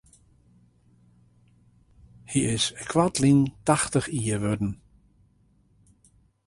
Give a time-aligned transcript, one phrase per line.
[2.31, 4.71] Hy is koartlyn tachtich jier wurden.